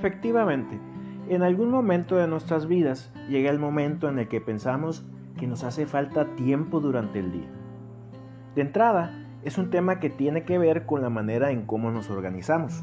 Efectivamente, 0.00 0.80
en 1.28 1.42
algún 1.42 1.70
momento 1.70 2.16
de 2.16 2.26
nuestras 2.26 2.66
vidas 2.66 3.12
llega 3.28 3.50
el 3.50 3.58
momento 3.58 4.08
en 4.08 4.18
el 4.18 4.28
que 4.28 4.40
pensamos 4.40 5.04
que 5.38 5.46
nos 5.46 5.62
hace 5.62 5.84
falta 5.84 6.24
tiempo 6.36 6.80
durante 6.80 7.18
el 7.18 7.32
día. 7.32 7.50
De 8.54 8.62
entrada, 8.62 9.12
es 9.42 9.58
un 9.58 9.68
tema 9.68 10.00
que 10.00 10.08
tiene 10.08 10.44
que 10.44 10.56
ver 10.56 10.86
con 10.86 11.02
la 11.02 11.10
manera 11.10 11.50
en 11.50 11.66
cómo 11.66 11.90
nos 11.90 12.08
organizamos. 12.08 12.82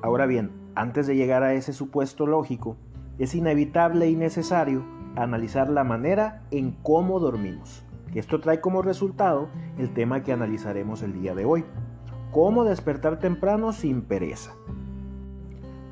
Ahora 0.00 0.24
bien, 0.24 0.52
antes 0.74 1.06
de 1.06 1.16
llegar 1.16 1.42
a 1.42 1.52
ese 1.52 1.74
supuesto 1.74 2.26
lógico, 2.26 2.78
es 3.18 3.34
inevitable 3.34 4.08
y 4.08 4.16
necesario 4.16 4.86
analizar 5.16 5.68
la 5.68 5.84
manera 5.84 6.44
en 6.50 6.70
cómo 6.82 7.20
dormimos. 7.20 7.84
Esto 8.14 8.40
trae 8.40 8.62
como 8.62 8.80
resultado 8.80 9.50
el 9.76 9.92
tema 9.92 10.22
que 10.22 10.32
analizaremos 10.32 11.02
el 11.02 11.12
día 11.12 11.34
de 11.34 11.44
hoy. 11.44 11.62
Cómo 12.32 12.64
despertar 12.64 13.18
temprano 13.18 13.74
sin 13.74 14.00
pereza. 14.00 14.54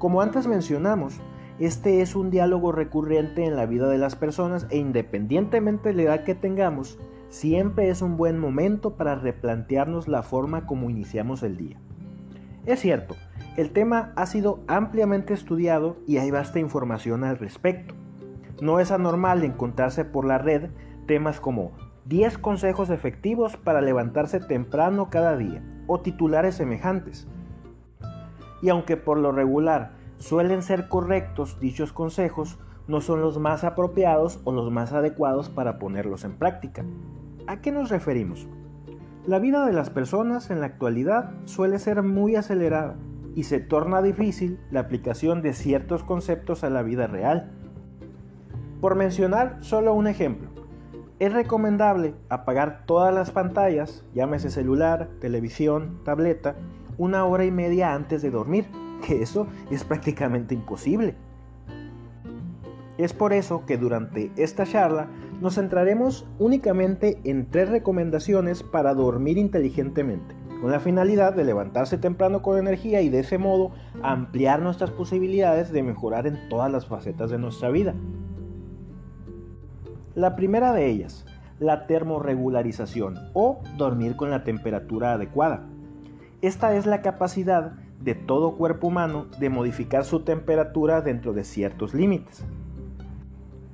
Como 0.02 0.20
antes 0.20 0.48
mencionamos, 0.48 1.20
este 1.61 2.01
es 2.01 2.16
un 2.16 2.29
diálogo 2.29 2.73
recurrente 2.73 3.45
en 3.45 3.55
la 3.55 3.66
vida 3.66 3.87
de 3.87 3.98
las 3.98 4.16
personas 4.16 4.66
e 4.69 4.79
independientemente 4.79 5.91
de 5.91 5.95
la 5.95 6.02
edad 6.02 6.24
que 6.24 6.34
tengamos, 6.34 6.98
siempre 7.29 7.88
es 7.88 8.02
un 8.02 8.16
buen 8.16 8.37
momento 8.37 8.96
para 8.96 9.15
replantearnos 9.15 10.09
la 10.09 10.24
forma 10.24 10.66
como 10.66 10.91
iniciamos 10.91 11.45
el 11.45 11.57
día. 11.57 11.79
Es 12.66 12.80
cierto, 12.80 13.15
el 13.57 13.70
tema 13.70 14.12
ha 14.16 14.27
sido 14.27 14.65
ampliamente 14.66 15.34
estudiado 15.34 15.96
y 16.05 16.16
hay 16.16 16.32
vasta 16.32 16.59
información 16.59 17.23
al 17.23 17.38
respecto. 17.38 17.95
No 18.60 18.80
es 18.80 18.91
anormal 18.91 19.45
encontrarse 19.45 20.05
por 20.05 20.24
la 20.24 20.38
red 20.38 20.71
temas 21.07 21.38
como 21.38 21.71
10 22.07 22.38
consejos 22.38 22.91
efectivos 22.91 23.57
para 23.57 23.80
levantarse 23.80 24.41
temprano 24.41 25.10
cada 25.10 25.37
día 25.37 25.62
o 25.87 26.01
titulares 26.01 26.57
semejantes. 26.57 27.29
Y 28.63 28.69
aunque 28.69 28.96
por 28.96 29.19
lo 29.19 29.32
regular 29.32 30.01
suelen 30.23 30.62
ser 30.62 30.87
correctos 30.87 31.59
dichos 31.59 31.92
consejos, 31.92 32.56
no 32.87 33.01
son 33.01 33.20
los 33.20 33.40
más 33.40 33.65
apropiados 33.65 34.40
o 34.45 34.52
los 34.52 34.70
más 34.70 34.92
adecuados 34.92 35.51
para 35.51 35.80
ponerlos 35.80 36.24
en 36.24 36.34
práctica. 36.37 36.84
¿A 37.48 37.60
qué 37.60 37.73
nos 37.73 37.90
referimos? 37.90 38.46
La 39.26 39.40
vida 39.40 39.66
de 39.66 39.73
las 39.73 39.90
personas 39.90 40.51
en 40.51 40.60
la 40.60 40.66
actualidad 40.66 41.32
suele 41.45 41.80
ser 41.80 42.04
muy 42.04 42.37
acelerada 42.37 42.95
y 43.34 43.45
se 43.45 43.59
torna 43.59 44.01
difícil 44.01 44.60
la 44.70 44.80
aplicación 44.80 45.42
de 45.42 45.54
ciertos 45.54 46.04
conceptos 46.04 46.62
a 46.62 46.70
la 46.70 46.82
vida 46.82 47.09
real. 47.09 47.51
Por 48.80 48.95
mencionar 48.95 49.59
solo 49.60 49.92
un 49.92 50.07
ejemplo, 50.07 50.51
es 51.18 51.32
recomendable 51.32 52.14
apagar 52.29 52.84
todas 52.86 53.12
las 53.12 53.32
pantallas, 53.32 54.04
llámese 54.14 54.51
celular, 54.51 55.09
televisión, 55.20 55.98
tableta, 56.04 56.54
una 56.96 57.24
hora 57.24 57.45
y 57.45 57.51
media 57.51 57.95
antes 57.95 58.23
de 58.23 58.30
dormir, 58.30 58.66
que 59.06 59.22
eso 59.22 59.46
es 59.70 59.84
prácticamente 59.84 60.54
imposible. 60.54 61.14
Es 62.96 63.12
por 63.12 63.32
eso 63.32 63.66
que 63.66 63.76
durante 63.76 64.31
esta 64.36 64.64
charla 64.64 65.08
nos 65.41 65.56
centraremos 65.56 66.26
únicamente 66.38 67.20
en 67.25 67.50
tres 67.50 67.69
recomendaciones 67.69 68.62
para 68.62 68.94
dormir 68.94 69.38
inteligentemente 69.38 70.34
con 70.62 70.70
la 70.70 70.78
finalidad 70.78 71.34
de 71.34 71.44
levantarse 71.44 71.98
temprano 71.98 72.41
con 72.41 72.56
energía 72.56 73.03
y 73.03 73.08
de 73.08 73.19
ese 73.19 73.36
modo 73.36 73.72
ampliar 74.00 74.62
nuestras 74.62 74.92
posibilidades 74.92 75.72
de 75.72 75.82
mejorar 75.82 76.28
en 76.28 76.48
todas 76.48 76.70
las 76.70 76.86
facetas 76.86 77.30
de 77.30 77.38
nuestra 77.38 77.70
vida. 77.70 77.94
La 80.14 80.36
primera 80.36 80.72
de 80.72 80.86
ellas, 80.86 81.26
la 81.58 81.88
termorregularización 81.88 83.19
o 83.32 83.60
dormir 83.76 84.14
con 84.14 84.30
la 84.30 84.44
temperatura 84.44 85.14
adecuada. 85.14 85.66
Esta 86.42 86.76
es 86.76 86.86
la 86.86 87.03
capacidad 87.03 87.72
de 88.04 88.14
todo 88.14 88.56
cuerpo 88.56 88.88
humano 88.88 89.26
de 89.38 89.50
modificar 89.50 90.04
su 90.04 90.20
temperatura 90.20 91.00
dentro 91.00 91.32
de 91.32 91.44
ciertos 91.44 91.94
límites. 91.94 92.44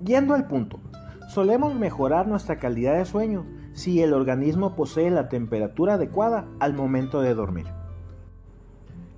Yendo 0.05 0.35
al 0.35 0.47
punto, 0.47 0.81
solemos 1.29 1.75
mejorar 1.75 2.27
nuestra 2.29 2.59
calidad 2.59 2.97
de 2.97 3.05
sueño 3.05 3.47
si 3.73 4.03
el 4.03 4.13
organismo 4.13 4.75
posee 4.75 5.11
la 5.11 5.29
temperatura 5.29 5.95
adecuada 5.95 6.47
al 6.61 6.75
momento 6.75 7.21
de 7.21 7.35
dormir. 7.35 7.67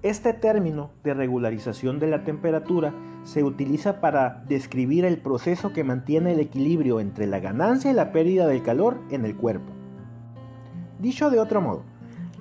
Este 0.03 0.33
término 0.33 0.91
de 1.05 1.13
regularización 1.13 1.99
de 1.99 2.07
la 2.07 2.25
temperatura 2.25 2.95
se 3.25 3.45
utiliza 3.45 4.01
para 4.01 4.43
describir 4.49 5.05
el 5.05 5.19
proceso 5.19 5.73
que 5.73 5.85
mantiene 5.85 6.33
el 6.33 6.41
equilibrio 6.41 7.01
entre 7.01 7.27
la 7.27 7.39
ganancia 7.39 7.91
y 7.91 7.95
la 7.95 8.13
pérdida 8.13 8.47
del 8.47 8.63
calor 8.63 8.99
en 9.11 9.27
el 9.27 9.37
cuerpo. 9.37 9.73
Dicho 10.99 11.31
de 11.31 11.39
otro 11.39 11.61
modo, 11.61 11.85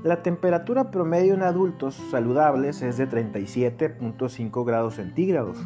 la 0.04 0.24
temperatura 0.24 0.92
promedio 0.92 1.34
en 1.34 1.44
adultos 1.44 1.96
saludables 2.10 2.82
es 2.82 2.96
de 2.98 3.10
37.5 3.10 4.66
grados 4.66 4.96
centígrados 4.96 5.58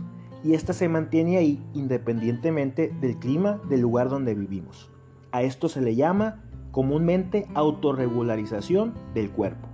y 0.43 0.55
esta 0.55 0.73
se 0.73 0.89
mantiene 0.89 1.37
ahí 1.37 1.63
independientemente 1.75 2.91
del 2.99 3.17
clima 3.19 3.61
del 3.69 3.81
lugar 3.81 4.09
donde 4.09 4.33
vivimos. 4.33 4.91
A 5.31 5.43
esto 5.43 5.69
se 5.69 5.81
le 5.81 5.95
llama 5.95 6.41
comúnmente 6.71 7.45
autorregularización 7.53 8.95
del 9.13 9.29
cuerpo. 9.29 9.67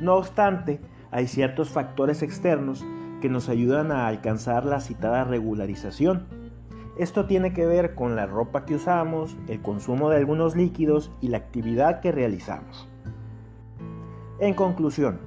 No 0.00 0.14
obstante, 0.14 0.80
hay 1.10 1.26
ciertos 1.26 1.68
factores 1.68 2.22
externos 2.22 2.82
que 3.20 3.28
nos 3.28 3.50
ayudan 3.50 3.92
a 3.92 4.06
alcanzar 4.06 4.64
la 4.64 4.80
citada 4.80 5.24
regularización. 5.24 6.26
Esto 6.98 7.26
tiene 7.26 7.52
que 7.52 7.66
ver 7.66 7.94
con 7.94 8.16
la 8.16 8.24
ropa 8.24 8.64
que 8.64 8.76
usamos, 8.76 9.36
el 9.48 9.60
consumo 9.60 10.08
de 10.08 10.16
algunos 10.16 10.56
líquidos 10.56 11.10
y 11.20 11.28
la 11.28 11.36
actividad 11.36 12.00
que 12.00 12.10
realizamos. 12.10 12.87
En 14.40 14.54
conclusión, 14.54 15.18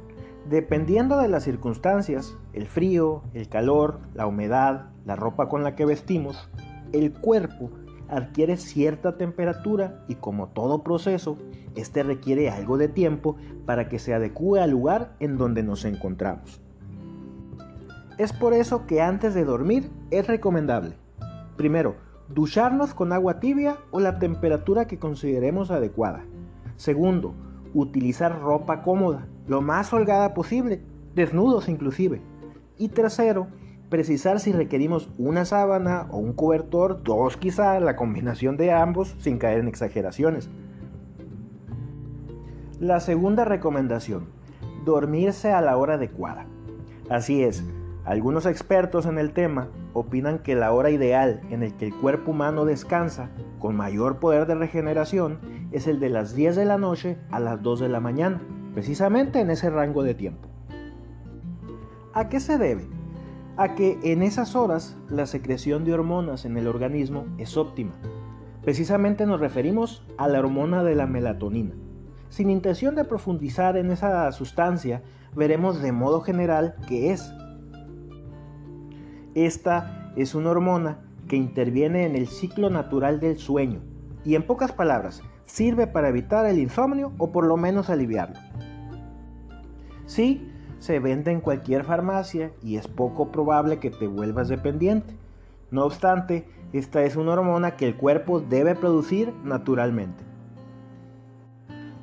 dependiendo 0.49 1.17
de 1.17 1.27
las 1.27 1.43
circunstancias, 1.43 2.37
el 2.53 2.65
frío, 2.65 3.23
el 3.33 3.49
calor, 3.49 3.99
la 4.13 4.25
humedad, 4.25 4.85
la 5.05 5.17
ropa 5.17 5.49
con 5.49 5.63
la 5.63 5.75
que 5.75 5.85
vestimos, 5.85 6.49
el 6.93 7.11
cuerpo 7.11 7.69
adquiere 8.07 8.55
cierta 8.55 9.17
temperatura 9.17 10.03
y 10.07 10.15
como 10.15 10.47
todo 10.47 10.83
proceso, 10.83 11.37
este 11.75 12.03
requiere 12.03 12.49
algo 12.49 12.77
de 12.77 12.87
tiempo 12.87 13.35
para 13.65 13.89
que 13.89 13.99
se 13.99 14.13
adecue 14.13 14.61
al 14.61 14.71
lugar 14.71 15.13
en 15.19 15.37
donde 15.37 15.61
nos 15.61 15.83
encontramos. 15.83 16.61
Es 18.17 18.31
por 18.31 18.53
eso 18.53 18.85
que 18.85 19.01
antes 19.01 19.33
de 19.33 19.43
dormir 19.43 19.89
es 20.09 20.27
recomendable, 20.27 20.95
primero, 21.57 21.95
ducharnos 22.29 22.93
con 22.93 23.11
agua 23.11 23.41
tibia 23.41 23.77
o 23.91 23.99
la 23.99 24.19
temperatura 24.19 24.87
que 24.87 24.99
consideremos 24.99 25.69
adecuada. 25.69 26.23
Segundo, 26.75 27.33
utilizar 27.73 28.41
ropa 28.41 28.81
cómoda, 28.83 29.27
lo 29.47 29.61
más 29.61 29.91
holgada 29.93 30.33
posible, 30.33 30.81
desnudos 31.15 31.69
inclusive. 31.69 32.21
Y 32.77 32.89
tercero, 32.89 33.47
precisar 33.89 34.39
si 34.39 34.51
requerimos 34.51 35.09
una 35.17 35.45
sábana 35.45 36.07
o 36.11 36.17
un 36.17 36.33
cobertor, 36.33 37.03
dos 37.03 37.37
quizá, 37.37 37.79
la 37.79 37.95
combinación 37.95 38.57
de 38.57 38.71
ambos 38.71 39.15
sin 39.19 39.37
caer 39.37 39.59
en 39.59 39.67
exageraciones. 39.67 40.49
La 42.79 42.99
segunda 42.99 43.45
recomendación, 43.45 44.29
dormirse 44.85 45.51
a 45.51 45.61
la 45.61 45.77
hora 45.77 45.95
adecuada. 45.95 46.45
Así 47.09 47.43
es, 47.43 47.63
algunos 48.05 48.45
expertos 48.45 49.05
en 49.05 49.19
el 49.19 49.33
tema 49.33 49.67
opinan 49.93 50.39
que 50.39 50.55
la 50.55 50.71
hora 50.71 50.89
ideal 50.89 51.41
en 51.51 51.61
el 51.61 51.75
que 51.75 51.87
el 51.87 51.93
cuerpo 51.93 52.31
humano 52.31 52.65
descansa 52.65 53.29
con 53.59 53.75
mayor 53.75 54.17
poder 54.17 54.47
de 54.47 54.55
regeneración 54.55 55.37
es 55.71 55.87
el 55.87 55.99
de 55.99 56.09
las 56.09 56.35
10 56.35 56.55
de 56.55 56.65
la 56.65 56.77
noche 56.77 57.17
a 57.31 57.39
las 57.39 57.61
2 57.61 57.79
de 57.81 57.89
la 57.89 57.99
mañana, 57.99 58.41
precisamente 58.73 59.39
en 59.39 59.49
ese 59.49 59.69
rango 59.69 60.03
de 60.03 60.13
tiempo. 60.13 60.49
¿A 62.13 62.29
qué 62.29 62.39
se 62.39 62.57
debe? 62.57 62.87
a 63.57 63.75
que 63.75 63.99
en 64.03 64.23
esas 64.23 64.55
horas 64.55 64.97
la 65.09 65.25
secreción 65.25 65.83
de 65.85 65.93
hormonas 65.93 66.45
en 66.45 66.57
el 66.57 66.67
organismo 66.67 67.25
es 67.37 67.57
óptima. 67.57 67.91
Precisamente 68.63 69.25
nos 69.25 69.39
referimos 69.39 70.03
a 70.17 70.27
la 70.27 70.39
hormona 70.39 70.83
de 70.83 70.95
la 70.95 71.07
melatonina. 71.07 71.75
Sin 72.29 72.49
intención 72.49 72.95
de 72.95 73.03
profundizar 73.03 73.77
en 73.77 73.91
esa 73.91 74.31
sustancia, 74.31 75.03
veremos 75.35 75.81
de 75.81 75.91
modo 75.91 76.21
general 76.21 76.75
qué 76.87 77.11
es. 77.11 77.31
Esta 79.35 80.11
es 80.15 80.33
una 80.33 80.51
hormona 80.51 80.99
que 81.27 81.35
interviene 81.35 82.05
en 82.05 82.15
el 82.15 82.27
ciclo 82.27 82.69
natural 82.69 83.19
del 83.19 83.37
sueño 83.37 83.81
y 84.23 84.35
en 84.35 84.43
pocas 84.43 84.71
palabras 84.71 85.21
sirve 85.51 85.85
para 85.85 86.07
evitar 86.07 86.45
el 86.45 86.59
insomnio 86.59 87.11
o 87.17 87.33
por 87.33 87.45
lo 87.45 87.57
menos 87.57 87.89
aliviarlo. 87.89 88.39
Sí, 90.05 90.49
se 90.79 90.99
vende 90.99 91.31
en 91.31 91.41
cualquier 91.41 91.83
farmacia 91.83 92.51
y 92.63 92.77
es 92.77 92.87
poco 92.87 93.33
probable 93.33 93.77
que 93.79 93.89
te 93.89 94.07
vuelvas 94.07 94.47
dependiente. 94.47 95.13
No 95.69 95.83
obstante, 95.83 96.47
esta 96.71 97.03
es 97.03 97.17
una 97.17 97.33
hormona 97.33 97.75
que 97.75 97.85
el 97.85 97.97
cuerpo 97.97 98.39
debe 98.39 98.75
producir 98.75 99.33
naturalmente. 99.43 100.23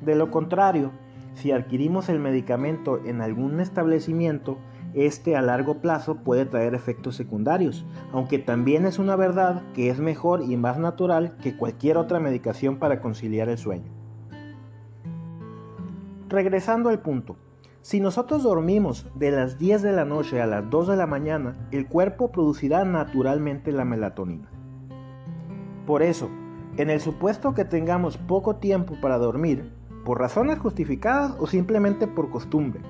De 0.01 0.15
lo 0.15 0.29
contrario, 0.29 0.91
si 1.33 1.51
adquirimos 1.51 2.07
el 2.07 2.19
medicamento 2.19 3.03
en 3.03 3.19
algún 3.19 3.59
establecimiento, 3.59 4.59
este 4.93 5.35
a 5.35 5.41
largo 5.41 5.81
plazo 5.81 6.15
puede 6.15 6.45
traer 6.45 6.73
efectos 6.73 7.15
secundarios, 7.15 7.85
aunque 8.11 8.39
también 8.39 8.85
es 8.85 8.99
una 8.99 9.15
verdad 9.15 9.63
que 9.73 9.89
es 9.89 9.99
mejor 9.99 10.41
y 10.43 10.57
más 10.57 10.77
natural 10.77 11.37
que 11.41 11.55
cualquier 11.55 11.97
otra 11.97 12.19
medicación 12.19 12.77
para 12.77 13.01
conciliar 13.01 13.49
el 13.49 13.57
sueño. 13.57 13.91
Regresando 16.27 16.89
al 16.89 16.99
punto, 16.99 17.37
Si 17.81 18.01
nosotros 18.01 18.43
dormimos 18.43 19.07
de 19.15 19.31
las 19.31 19.57
10 19.57 19.81
de 19.81 19.93
la 19.93 20.03
noche 20.03 20.41
a 20.41 20.45
las 20.45 20.69
2 20.69 20.89
de 20.89 20.97
la 20.97 21.07
mañana, 21.07 21.55
el 21.71 21.87
cuerpo 21.87 22.29
producirá 22.29 22.83
naturalmente 22.83 23.71
la 23.71 23.85
melatonina. 23.85 24.49
Por 25.87 26.03
eso, 26.03 26.29
en 26.75 26.89
el 26.89 26.99
supuesto 26.99 27.53
que 27.53 27.63
tengamos 27.63 28.17
poco 28.17 28.57
tiempo 28.57 28.95
para 29.01 29.17
dormir, 29.17 29.71
por 30.03 30.19
razones 30.19 30.59
justificadas 30.59 31.35
o 31.39 31.47
simplemente 31.47 32.05
por 32.05 32.29
costumbre, 32.29 32.81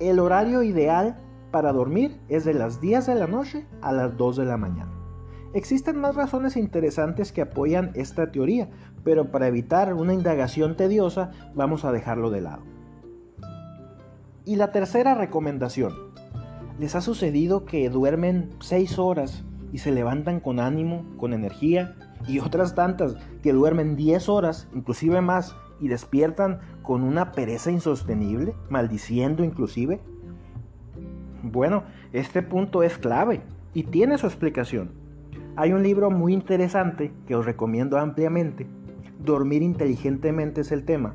el 0.00 0.18
horario 0.18 0.62
ideal 0.62 1.20
para 1.50 1.72
dormir 1.72 2.20
es 2.28 2.44
de 2.44 2.54
las 2.54 2.80
10 2.80 3.06
de 3.06 3.14
la 3.14 3.26
noche 3.26 3.66
a 3.80 3.92
las 3.92 4.16
2 4.16 4.36
de 4.36 4.44
la 4.44 4.56
mañana. 4.56 4.92
Existen 5.54 6.00
más 6.00 6.14
razones 6.14 6.56
interesantes 6.56 7.30
que 7.30 7.42
apoyan 7.42 7.90
esta 7.94 8.32
teoría, 8.32 8.70
pero 9.04 9.30
para 9.30 9.48
evitar 9.48 9.92
una 9.92 10.14
indagación 10.14 10.76
tediosa 10.76 11.30
vamos 11.54 11.84
a 11.84 11.92
dejarlo 11.92 12.30
de 12.30 12.40
lado. 12.40 12.62
Y 14.44 14.56
la 14.56 14.72
tercera 14.72 15.14
recomendación. 15.14 15.92
¿Les 16.78 16.94
ha 16.94 17.02
sucedido 17.02 17.66
que 17.66 17.88
duermen 17.90 18.50
6 18.60 18.98
horas 18.98 19.44
y 19.72 19.78
se 19.78 19.92
levantan 19.92 20.40
con 20.40 20.58
ánimo, 20.58 21.04
con 21.18 21.34
energía? 21.34 21.94
Y 22.26 22.38
otras 22.38 22.74
tantas 22.74 23.16
que 23.42 23.52
duermen 23.52 23.96
10 23.96 24.28
horas, 24.28 24.68
inclusive 24.74 25.20
más, 25.20 25.56
y 25.80 25.88
despiertan 25.88 26.60
con 26.82 27.02
una 27.02 27.32
pereza 27.32 27.70
insostenible, 27.70 28.54
maldiciendo 28.68 29.44
inclusive. 29.44 30.00
Bueno, 31.42 31.84
este 32.12 32.42
punto 32.42 32.82
es 32.82 32.98
clave 32.98 33.42
y 33.74 33.84
tiene 33.84 34.18
su 34.18 34.26
explicación. 34.26 34.92
Hay 35.56 35.72
un 35.72 35.82
libro 35.82 36.10
muy 36.10 36.32
interesante 36.32 37.12
que 37.26 37.34
os 37.34 37.44
recomiendo 37.44 37.98
ampliamente, 37.98 38.66
Dormir 39.24 39.62
inteligentemente 39.62 40.62
es 40.62 40.72
el 40.72 40.84
tema, 40.84 41.14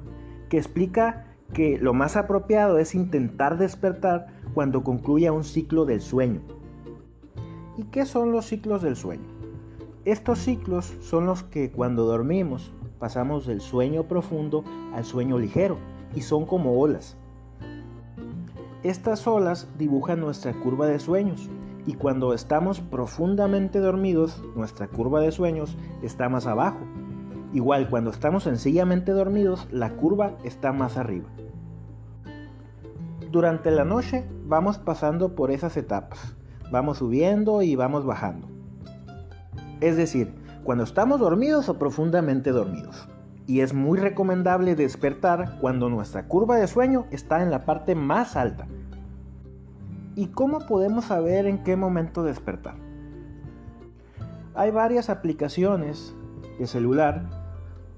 que 0.50 0.58
explica 0.58 1.26
que 1.54 1.78
lo 1.78 1.94
más 1.94 2.16
apropiado 2.16 2.78
es 2.78 2.96
intentar 2.96 3.58
despertar 3.58 4.28
cuando 4.54 4.84
concluya 4.84 5.34
un 5.34 5.44
ciclo 5.44 5.86
del 5.86 6.00
sueño. 6.00 6.42
¿Y 7.78 7.84
qué 7.86 8.06
son 8.06 8.32
los 8.32 8.46
ciclos 8.46 8.82
del 8.82 8.96
sueño? 8.96 9.37
Estos 10.08 10.40
ciclos 10.40 10.96
son 11.02 11.26
los 11.26 11.44
que 11.44 11.70
cuando 11.70 12.06
dormimos 12.06 12.72
pasamos 12.98 13.46
del 13.46 13.60
sueño 13.60 14.04
profundo 14.04 14.64
al 14.94 15.04
sueño 15.04 15.38
ligero 15.38 15.80
y 16.16 16.22
son 16.22 16.46
como 16.46 16.80
olas. 16.80 17.18
Estas 18.84 19.28
olas 19.28 19.68
dibujan 19.78 20.22
nuestra 20.22 20.54
curva 20.54 20.88
de 20.88 21.00
sueños 21.00 21.50
y 21.86 21.96
cuando 21.96 22.34
estamos 22.34 22.80
profundamente 22.80 23.80
dormidos, 23.80 24.42
nuestra 24.56 24.88
curva 24.88 25.20
de 25.20 25.34
sueños 25.34 25.76
está 26.02 26.30
más 26.30 26.48
abajo. 26.48 26.80
Igual 27.52 27.90
cuando 27.90 28.10
estamos 28.10 28.44
sencillamente 28.44 29.12
dormidos, 29.12 29.68
la 29.72 29.90
curva 29.98 30.38
está 30.46 30.72
más 30.72 30.96
arriba. 30.96 31.28
Durante 33.30 33.72
la 33.72 33.84
noche 33.84 34.24
vamos 34.46 34.78
pasando 34.78 35.36
por 35.36 35.52
esas 35.52 35.76
etapas. 35.76 36.38
Vamos 36.72 37.00
subiendo 37.00 37.62
y 37.62 37.76
vamos 37.76 38.06
bajando. 38.06 38.57
Es 39.82 39.98
decir, 39.98 40.34
cuando 40.64 40.84
estamos 40.84 41.20
dormidos 41.20 41.70
o 41.70 41.78
profundamente 41.78 42.52
dormidos. 42.52 43.08
Y 43.46 43.62
es 43.62 43.74
muy 43.74 43.98
recomendable 43.98 44.76
despertar 44.76 45.58
cuando 45.62 45.90
nuestra 45.90 46.28
curva 46.28 46.58
de 46.58 46.68
sueño 46.68 47.06
está 47.12 47.42
en 47.42 47.50
la 47.50 47.66
parte 47.66 47.96
más 47.96 48.36
alta, 48.36 48.68
¿Y 50.18 50.30
cómo 50.30 50.66
podemos 50.66 51.06
saber 51.06 51.46
en 51.46 51.60
qué 51.60 51.76
momento 51.76 52.24
despertar? 52.24 52.74
Hay 54.56 54.72
varias 54.72 55.12
aplicaciones 55.12 56.16
de 56.58 56.66
celular 56.66 57.30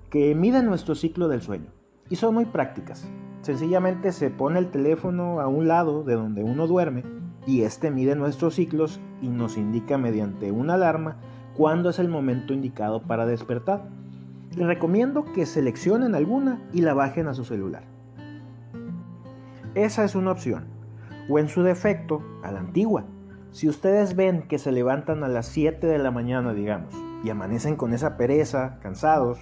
que 0.10 0.36
miden 0.36 0.66
nuestro 0.66 0.96
ciclo 0.96 1.30
del 1.30 1.42
sueño 1.42 1.72
y 2.10 2.18
son 2.18 2.34
muy 2.34 2.44
prácticas. 2.44 3.08
Sencillamente 3.42 4.12
se 4.12 4.30
pone 4.32 4.60
el 4.60 4.70
teléfono 4.70 5.40
a 5.40 5.48
un 5.48 5.70
lado 5.70 6.04
de 6.04 6.16
donde 6.16 6.44
uno 6.44 6.68
duerme 6.68 7.06
y 7.48 7.62
este 7.62 7.90
mide 7.90 8.18
nuestros 8.18 8.56
ciclos 8.56 9.00
y 9.22 9.30
nos 9.30 9.56
indica 9.56 9.98
mediante 9.98 10.52
una 10.52 10.74
alarma 10.74 11.16
cuándo 11.60 11.90
es 11.90 12.00
el 12.00 12.08
momento 12.08 12.54
indicado 12.54 13.02
para 13.02 13.26
despertar. 13.26 13.82
Les 14.56 14.66
recomiendo 14.66 15.26
que 15.26 15.46
seleccionen 15.46 16.16
alguna 16.16 16.62
y 16.72 16.80
la 16.80 16.94
bajen 16.94 17.28
a 17.28 17.34
su 17.34 17.44
celular. 17.44 17.84
Esa 19.76 20.06
es 20.06 20.16
una 20.16 20.32
opción 20.32 20.68
o 21.28 21.38
en 21.38 21.50
su 21.50 21.62
defecto 21.62 22.24
a 22.44 22.54
la 22.54 22.62
antigua. 22.62 23.04
Si 23.52 23.68
ustedes 23.68 24.16
ven 24.16 24.44
que 24.44 24.58
se 24.58 24.72
levantan 24.72 25.22
a 25.26 25.28
las 25.28 25.48
7 25.48 25.86
de 25.86 25.98
la 25.98 26.12
mañana, 26.12 26.54
digamos, 26.54 26.96
y 27.26 27.30
amanecen 27.30 27.76
con 27.76 27.92
esa 27.92 28.16
pereza, 28.16 28.80
cansados, 28.82 29.40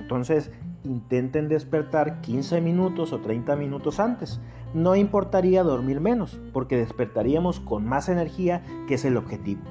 entonces 0.00 0.50
intenten 0.82 1.48
despertar 1.48 2.22
15 2.22 2.60
minutos 2.60 3.12
o 3.12 3.20
30 3.20 3.54
minutos 3.54 4.00
antes. 4.00 4.40
No 4.74 4.96
importaría 4.96 5.62
dormir 5.62 6.00
menos, 6.00 6.40
porque 6.52 6.76
despertaríamos 6.76 7.60
con 7.60 7.86
más 7.86 8.08
energía, 8.08 8.64
que 8.88 8.94
es 8.94 9.04
el 9.04 9.16
objetivo. 9.16 9.62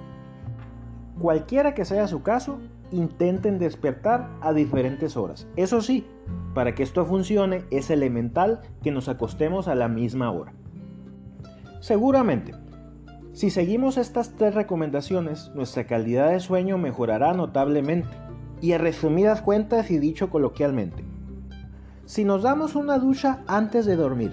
Cualquiera 1.22 1.76
que 1.76 1.86
sea 1.86 2.08
su 2.08 2.24
caso, 2.24 2.58
intenten 2.90 3.60
despertar 3.60 4.28
a 4.42 4.54
diferentes 4.54 5.16
horas. 5.16 5.48
Eso 5.56 5.82
sí, 5.82 6.04
para 6.56 6.74
que 6.74 6.82
esto 6.82 7.06
funcione 7.06 7.64
es 7.70 7.92
elemental 7.92 8.62
que 8.82 8.90
nos 8.90 9.08
acostemos 9.08 9.68
a 9.68 9.76
la 9.76 9.88
misma 9.88 10.32
hora. 10.32 10.54
Seguramente, 11.80 12.56
si 13.34 13.52
seguimos 13.52 13.98
estas 13.98 14.36
tres 14.36 14.56
recomendaciones, 14.56 15.52
nuestra 15.54 15.86
calidad 15.86 16.32
de 16.32 16.40
sueño 16.40 16.80
mejorará 16.80 17.34
notablemente. 17.34 18.10
Y 18.60 18.72
a 18.72 18.80
resumidas 18.80 19.44
cuentas 19.44 19.92
y 19.92 20.00
dicho 20.00 20.32
coloquialmente, 20.32 21.04
si 22.06 22.26
nos 22.26 22.42
damos 22.42 22.76
una 22.76 22.98
ducha 22.98 23.44
antes 23.46 23.86
de 23.86 23.96
dormir, 23.96 24.32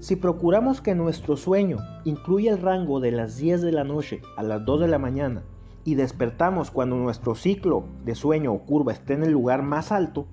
si 0.00 0.16
procuramos 0.16 0.82
que 0.82 0.94
nuestro 0.94 1.38
sueño 1.38 1.78
incluya 2.04 2.52
el 2.52 2.60
rango 2.60 3.00
de 3.00 3.12
las 3.12 3.38
10 3.38 3.62
de 3.62 3.72
la 3.72 3.84
noche 3.84 4.20
a 4.36 4.42
las 4.42 4.66
2 4.66 4.80
de 4.80 4.88
la 4.88 4.98
mañana 4.98 5.42
y 5.84 5.94
despertamos 5.94 6.70
cuando 6.70 6.96
nuestro 6.96 7.34
ciclo 7.34 7.84
de 8.04 8.14
sueño 8.14 8.52
o 8.52 8.60
curva 8.64 8.92
esté 8.92 9.14
en 9.14 9.22
el 9.22 9.32
lugar 9.32 9.62
más 9.62 9.92
alto, 9.92 10.26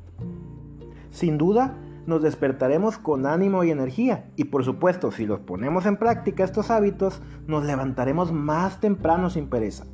sin 1.11 1.37
duda 1.37 1.77
nos 2.05 2.21
despertaremos 2.21 2.97
con 2.97 3.25
ánimo 3.25 3.63
y 3.63 3.71
energía. 3.71 4.31
Y 4.35 4.45
por 4.45 4.63
supuesto, 4.63 5.11
si 5.11 5.25
los 5.25 5.41
ponemos 5.41 5.85
en 5.85 5.97
práctica 5.97 6.43
estos 6.43 6.71
hábitos, 6.71 7.21
nos 7.47 7.65
levantaremos 7.65 8.31
más 8.31 8.79
temprano 8.79 9.29
sin 9.29 9.49
pereza. 9.49 9.85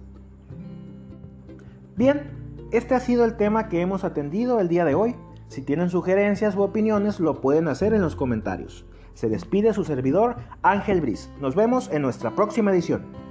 Bien, 1.95 2.31
este 2.71 2.95
ha 2.95 2.99
sido 2.99 3.25
el 3.25 3.35
tema 3.35 3.67
que 3.67 3.81
hemos 3.81 4.03
atendido 4.03 4.59
el 4.59 4.67
día 4.67 4.85
de 4.85 4.95
hoy. 4.95 5.15
Si 5.47 5.61
tienen 5.61 5.89
sugerencias 5.89 6.55
u 6.55 6.61
opiniones, 6.61 7.19
lo 7.19 7.41
pueden 7.41 7.67
hacer 7.67 7.93
en 7.93 8.01
los 8.01 8.15
comentarios. 8.15 8.85
Se 9.13 9.29
despide 9.29 9.73
su 9.73 9.83
servidor 9.83 10.37
Ángel 10.61 11.01
Briz. 11.01 11.29
Nos 11.39 11.55
vemos 11.55 11.89
en 11.91 12.01
nuestra 12.01 12.35
próxima 12.35 12.71
edición. 12.71 13.22